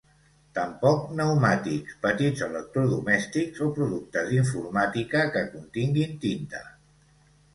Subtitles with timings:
[0.57, 6.65] Tampoc pneumàtics, petits electrodomèstics o productes d'informàtica que continguin tinta.